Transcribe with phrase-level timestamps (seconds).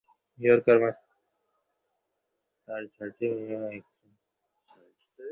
[2.67, 4.15] তাঁর চার মেয়ে ও এক ছেলে।